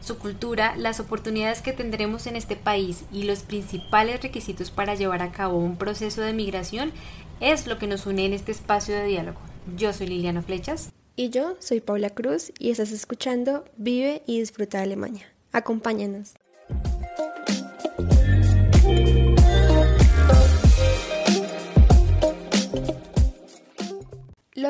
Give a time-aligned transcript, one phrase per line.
[0.00, 5.22] Su cultura, las oportunidades que tendremos en este país y los principales requisitos para llevar
[5.22, 6.92] a cabo un proceso de migración
[7.40, 9.40] es lo que nos une en este espacio de diálogo.
[9.76, 10.90] Yo soy Liliana Flechas.
[11.16, 15.26] Y yo soy Paula Cruz y estás escuchando Vive y Disfruta de Alemania.
[15.52, 16.34] Acompáñanos.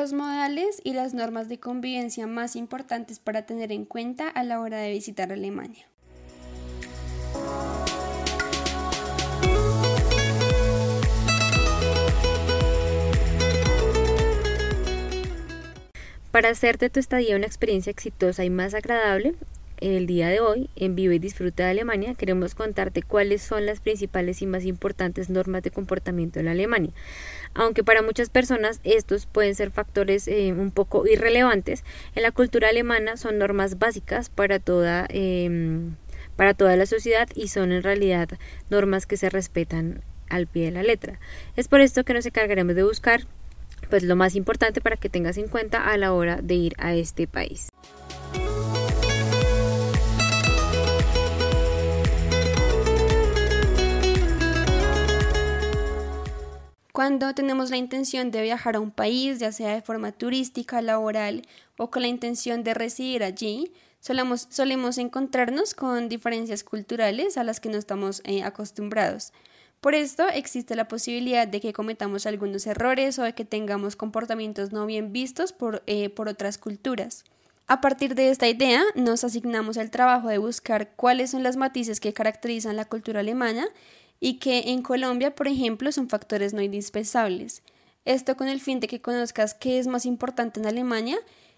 [0.01, 4.59] Los modales y las normas de convivencia más importantes para tener en cuenta a la
[4.59, 5.85] hora de visitar Alemania.
[16.31, 19.35] Para hacerte tu estadía una experiencia exitosa y más agradable,
[19.81, 23.81] el día de hoy, en Vive y Disfruta de Alemania, queremos contarte cuáles son las
[23.81, 26.91] principales y más importantes normas de comportamiento en Alemania
[27.53, 31.83] aunque para muchas personas estos pueden ser factores eh, un poco irrelevantes,
[32.15, 35.95] en la cultura alemana son normas básicas para toda, em,
[36.35, 38.29] para toda la sociedad y son en realidad
[38.69, 41.19] normas que se respetan al pie de la letra.
[41.55, 43.27] Es por esto que nos encargaremos de buscar
[43.89, 46.93] pues lo más importante para que tengas en cuenta a la hora de ir a
[46.95, 47.69] este país.
[57.01, 61.41] Cuando tenemos la intención de viajar a un país, ya sea de forma turística, laboral
[61.75, 67.69] o con la intención de residir allí, solemos, encontrarnos con diferencias culturales a las que
[67.69, 69.33] no estamos eh, acostumbrados.
[69.79, 74.71] Por esto existe la posibilidad de que cometamos algunos errores o de que tengamos comportamientos
[74.71, 77.23] no bien vistos por, eh, por otras culturas.
[77.65, 81.99] A partir de esta idea, nos asignamos el trabajo de buscar cuáles son las matices
[81.99, 83.67] que caracterizan la cultura alemana
[84.21, 87.63] y que en Colombia, por ejemplo, son factores no indispensables.
[88.05, 91.17] Esto con el fin de que conozcas qué es más importante en Alemania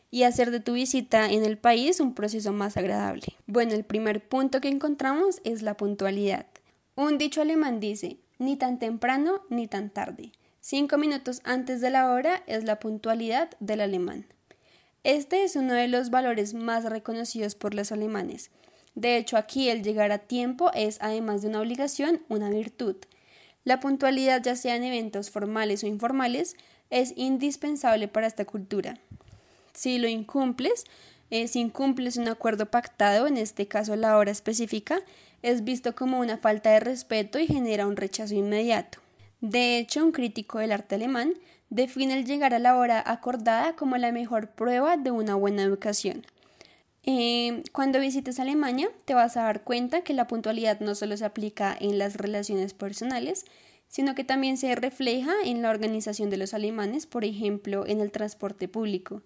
[0.10, 3.36] y hacer de tu visita en el país un proceso más agradable.
[3.48, 6.48] Bueno, el primer punto que encontramos es la puntualidad.
[6.96, 10.32] Un dicho alemán dice, ni tan temprano ni tan tarde.
[10.62, 14.26] Cinco minutos antes de la hora es la puntualidad del alemán.
[15.04, 18.52] Este es uno de los valores más reconocidos por los alemanes,
[18.96, 22.96] de hecho, aquí el llegar a tiempo es, además de una obligación, una virtud.
[23.64, 26.56] La puntualidad, ya sea en eventos formales o informales,
[26.90, 29.00] es indispensable para esta cultura.
[29.74, 30.84] Si lo incumples,
[31.32, 35.02] eh, si incumples un acuerdo pactado, en este caso la hora específica,
[35.42, 39.00] es visto como una falta de respeto y genera un rechazo inmediato.
[39.42, 41.34] De hecho, un crítico del arte alemán
[41.70, 46.26] define el llegar a la hora acordada como la mejor prueba de una buena educación.
[47.06, 51.26] Eh, cuando visites Alemania te vas a dar cuenta que la puntualidad no solo se
[51.26, 53.46] aplica en las relaciones personales,
[53.90, 58.12] sino que también se refleja en la organización de los alemanes, por ejemplo, en el
[58.12, 59.22] transporte público.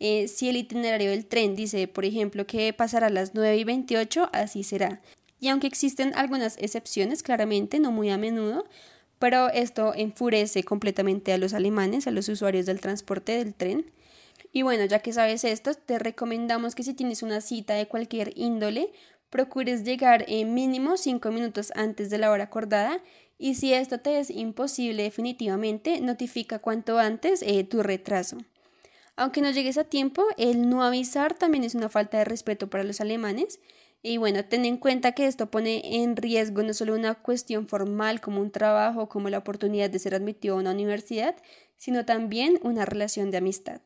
[0.00, 3.64] Eh, si el itinerario del tren dice, por ejemplo, que pasará a las 9 y
[3.64, 5.02] 28, así será.
[5.38, 8.64] Y aunque existen algunas excepciones, claramente, no muy a menudo,
[9.18, 13.90] pero esto enfurece completamente a los alemanes, a los usuarios del transporte del tren.
[14.52, 18.32] Y bueno, ya que sabes esto, te recomendamos que si tienes una cita de cualquier
[18.36, 18.92] índole,
[19.30, 23.00] procures llegar en mínimo 5 minutos antes de la hora acordada
[23.38, 28.36] y si esto te es imposible definitivamente, notifica cuanto antes eh, tu retraso.
[29.16, 32.84] Aunque no llegues a tiempo, el no avisar también es una falta de respeto para
[32.84, 33.60] los alemanes.
[34.02, 38.20] Y bueno, ten en cuenta que esto pone en riesgo no solo una cuestión formal
[38.20, 41.36] como un trabajo, como la oportunidad de ser admitido a una universidad,
[41.80, 43.80] sino también una relación de amistad.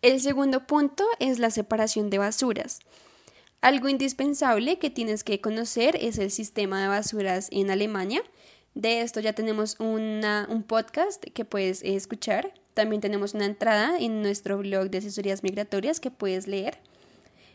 [0.00, 2.80] El segundo punto es la separación de basuras.
[3.60, 8.22] Algo indispensable que tienes que conocer es el sistema de basuras en Alemania.
[8.74, 12.54] De esto ya tenemos un podcast que puedes escuchar.
[12.72, 16.78] También tenemos una entrada en nuestro blog de asesorías migratorias que puedes leer.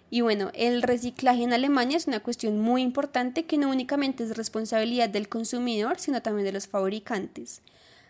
[0.09, 4.37] Y bueno, el reciclaje en Alemania es una cuestión muy importante que no únicamente es
[4.37, 7.61] responsabilidad del consumidor, sino también de los fabricantes.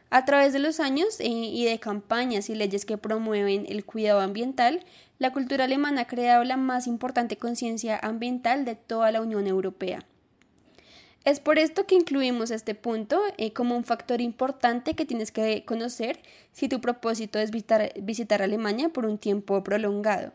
[0.09, 4.19] A través de los años eh, y de campañas y leyes que promueven el cuidado
[4.19, 4.85] ambiental,
[5.17, 10.05] la cultura alemana ha creado la más importante conciencia ambiental de toda la Unión Europea.
[11.23, 15.65] Es por esto que incluimos este punto eh, como un factor importante que tienes que
[15.65, 16.19] conocer
[16.51, 20.33] si tu propósito es visitar, visitar Alemania por un tiempo prolongado.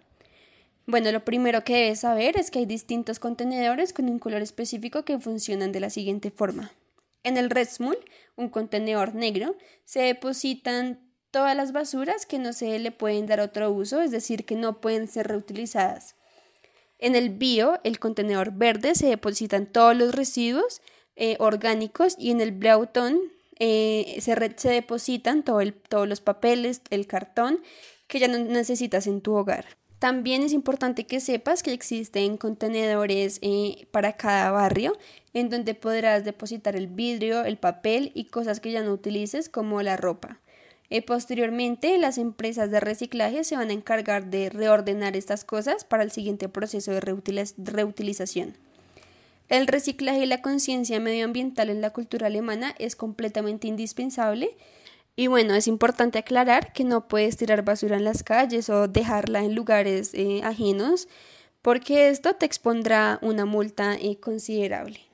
[0.91, 5.05] Bueno, lo primero que debes saber es que hay distintos contenedores con un color específico
[5.05, 6.73] que funcionan de la siguiente forma.
[7.23, 7.97] En el Redsmul,
[8.35, 10.99] un contenedor negro, se depositan
[11.31, 14.81] todas las basuras que no se le pueden dar otro uso, es decir, que no
[14.81, 16.17] pueden ser reutilizadas.
[16.99, 20.83] En el bio, el contenedor verde, se depositan todos los residuos
[21.15, 23.21] eh, orgánicos y en el Blauton
[23.61, 24.35] eh, se,
[24.69, 27.63] depositan todos los papeles, el cartón
[28.09, 29.80] que ya no necesitas en tu hogar.
[30.01, 34.97] También es importante que sepas que existen contenedores eh, para cada barrio
[35.35, 39.83] en donde podrás depositar el vidrio, el papel y cosas que ya no utilices como
[39.83, 40.41] la ropa.
[40.89, 46.03] Eh, posteriormente, las empresas de reciclaje se van a encargar de reordenar estas cosas para
[46.03, 47.01] el siguiente proceso de
[47.59, 48.57] reutilización.
[49.51, 54.57] El reciclaje y la conciencia medioambiental en la cultura alemana es completamente indispensable
[55.17, 59.41] y bueno, es importante aclarar que no puedes tirar basura en las calles o dejarla
[59.45, 61.09] en lugares eh, ajenos
[61.63, 65.10] porque esto te expondrá una multa eh, considerable.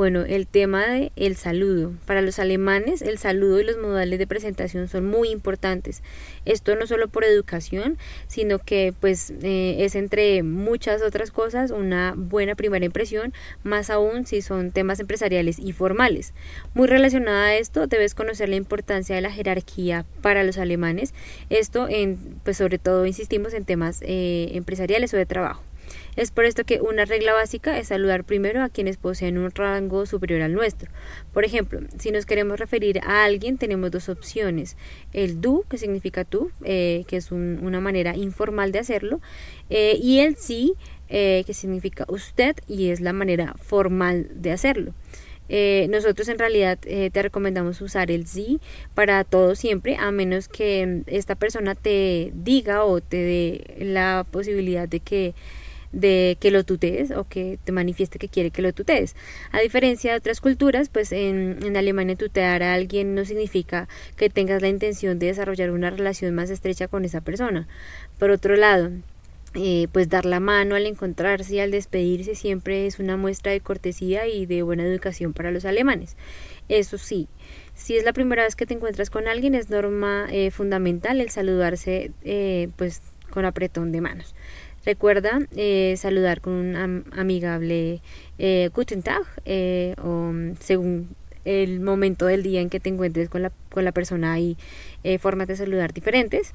[0.00, 1.92] Bueno, el tema de el saludo.
[2.06, 6.02] Para los alemanes, el saludo y los modales de presentación son muy importantes.
[6.46, 12.14] Esto no solo por educación, sino que pues eh, es entre muchas otras cosas una
[12.16, 16.32] buena primera impresión, más aún si son temas empresariales y formales.
[16.72, 21.12] Muy relacionada a esto, debes conocer la importancia de la jerarquía para los alemanes.
[21.50, 25.62] Esto en, pues sobre todo insistimos en temas eh, empresariales o de trabajo.
[26.16, 30.06] Es por esto que una regla básica es saludar primero a quienes poseen un rango
[30.06, 30.90] superior al nuestro.
[31.32, 34.76] Por ejemplo, si nos queremos referir a alguien, tenemos dos opciones.
[35.12, 39.20] El du, que significa tú, eh, que es una manera informal de hacerlo,
[39.68, 40.74] eh, y el sí,
[41.08, 44.92] eh, que significa usted, y es la manera formal de hacerlo.
[45.88, 48.60] nosotros en realidad te recomendamos usar el sí
[48.94, 54.88] para todo siempre, a menos que esta persona te diga o te dé la posibilidad
[54.88, 55.34] de que
[55.92, 59.16] de que lo tutees o que te manifieste que quiere que lo tutees.
[59.52, 64.30] A diferencia de otras culturas, pues en, en Alemania tutear a alguien no significa que
[64.30, 67.66] tengas la intención de desarrollar una relación más estrecha con esa persona.
[68.18, 68.90] Por otro lado,
[69.54, 73.60] eh, pues dar la mano al encontrarse y al despedirse siempre es una muestra de
[73.60, 76.16] cortesía y de buena educación para los alemanes.
[76.68, 77.26] Eso sí,
[77.74, 81.30] si es la primera vez que te encuentras con alguien es norma eh, fundamental el
[81.30, 84.36] saludarse eh, pues con apretón de manos.
[84.84, 88.00] Recuerda eh, saludar con un amigable
[88.38, 93.42] eh, Guten Tag eh, o según el momento del día en que te encuentres con
[93.42, 94.56] la, con la persona hay
[95.18, 96.52] formas de saludar diferentes.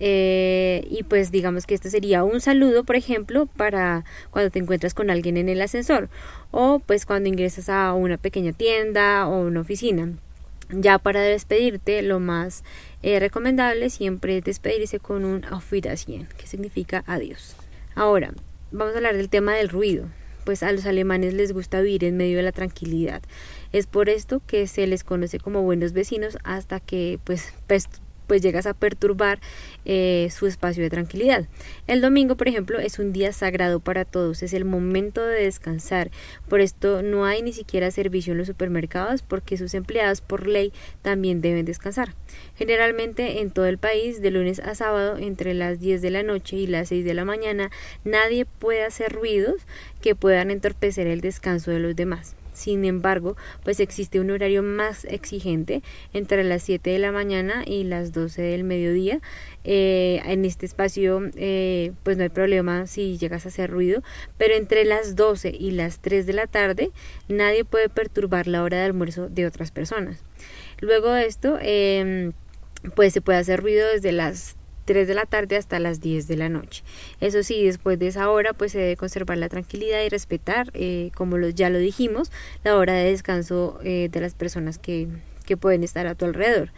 [0.00, 5.10] y pues digamos que este sería un saludo, por ejemplo, para cuando te encuentras con
[5.10, 6.08] alguien en el ascensor
[6.52, 10.12] o pues cuando ingresas a una pequeña tienda o una oficina.
[10.70, 12.62] Ya para despedirte, lo más
[13.02, 17.56] recomendable siempre es despedirse con un Auf Wiedersehen, que significa adiós.
[17.98, 18.32] Ahora,
[18.70, 20.06] vamos a hablar del tema del ruido.
[20.44, 23.22] Pues a los alemanes les gusta vivir en medio de la tranquilidad.
[23.72, 27.52] Es por esto que se les conoce como buenos vecinos hasta que pues,
[28.28, 29.40] pues llegas a perturbar
[29.84, 31.48] eh, su espacio de tranquilidad.
[31.88, 36.12] El domingo, por ejemplo, es un día sagrado para todos, es el momento de descansar.
[36.48, 40.72] Por esto no hay ni siquiera servicio en los supermercados porque sus empleados por ley
[41.02, 42.14] también deben descansar.
[42.54, 46.56] Generalmente en todo el país, de lunes a sábado, entre las 10 de la noche
[46.56, 47.70] y las 6 de la mañana,
[48.04, 49.56] nadie puede hacer ruidos
[50.02, 52.37] que puedan entorpecer el descanso de los demás.
[52.58, 57.84] Sin embargo, pues existe un horario más exigente entre las 7 de la mañana y
[57.84, 59.20] las 12 del mediodía.
[59.62, 64.02] Eh, en este espacio eh, pues no hay problema si llegas a hacer ruido,
[64.36, 66.90] pero entre las 12 y las 3 de la tarde
[67.28, 70.18] nadie puede perturbar la hora de almuerzo de otras personas.
[70.80, 72.32] Luego de esto, em,
[72.96, 74.56] pues se puede hacer ruido desde las
[74.88, 76.82] 3 de la tarde hasta las 10 de la noche.
[77.20, 81.10] Eso sí, después de esa hora pues se debe conservar la tranquilidad y respetar, eh,
[81.14, 82.32] como ya lo dijimos,
[82.64, 85.08] la hora de descanso eh, de las personas que,
[85.44, 86.70] que pueden estar a tu alrededor.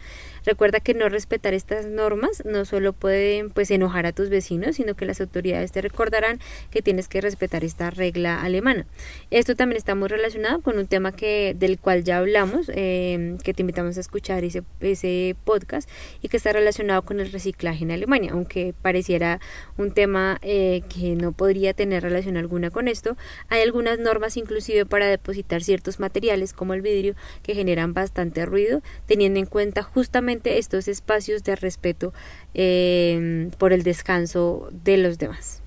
[0.45, 4.95] Recuerda que no respetar estas normas no solo pueden pues enojar a tus vecinos, sino
[4.95, 6.39] que las autoridades te recordarán
[6.71, 8.87] que tienes que respetar esta regla alemana.
[9.29, 13.53] Esto también está muy relacionado con un tema que del cual ya hablamos, eh, que
[13.53, 15.89] te invitamos a escuchar ese, ese podcast
[16.21, 19.39] y que está relacionado con el reciclaje en Alemania, aunque pareciera
[19.77, 23.15] un tema eh, que no podría tener relación alguna con esto,
[23.49, 28.81] hay algunas normas inclusive para depositar ciertos materiales como el vidrio que generan bastante ruido,
[29.05, 32.13] teniendo en cuenta justamente estos espacios de respeto
[32.53, 35.61] eh, por el descanso de los demás.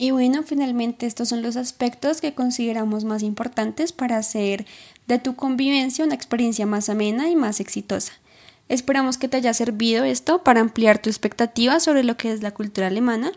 [0.00, 4.64] Y bueno, finalmente estos son los aspectos que consideramos más importantes para hacer
[5.08, 8.12] de tu convivencia una experiencia más amena y más exitosa.
[8.68, 12.52] Esperamos que te haya servido esto para ampliar tu expectativa sobre lo que es la
[12.52, 13.32] cultura alemana.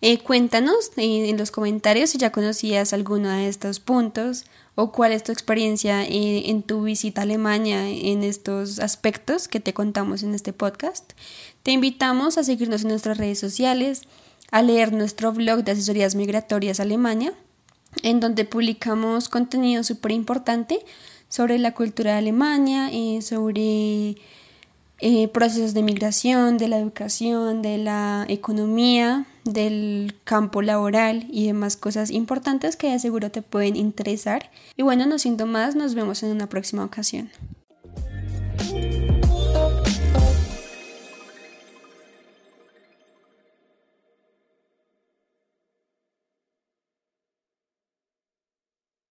[0.00, 4.44] Eh, cuéntanos eh, en los comentarios si ya conocías alguno de estos puntos
[4.76, 9.58] o cuál es tu experiencia eh, en tu visita a Alemania en estos aspectos que
[9.58, 11.14] te contamos en este podcast.
[11.64, 14.02] Te invitamos a seguirnos en nuestras redes sociales
[14.52, 17.32] a leer nuestro blog de asesorías migratorias Alemania,
[18.04, 20.78] en donde publicamos contenido súper importante
[21.28, 24.16] sobre la cultura de Alemania, eh, sobre
[25.00, 31.76] eh, procesos de migración, de la educación, de la economía, del campo laboral y demás
[31.76, 34.50] cosas importantes que de seguro te pueden interesar.
[34.76, 37.30] Y bueno, no siento más, nos vemos en una próxima ocasión.